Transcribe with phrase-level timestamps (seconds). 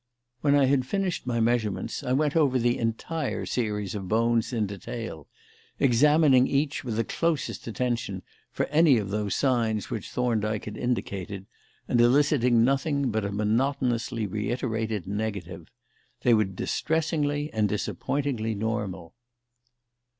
[0.39, 4.65] When I had finished my measurements I went over the entire series of bones in
[4.65, 5.27] detail,
[5.79, 11.45] examining each with the closest attention for any of those signs which Thorndyke had indicated,
[11.87, 15.69] and eliciting nothing but a monotonously reiterated negative.
[16.21, 19.13] They were distressingly and disappointingly normal.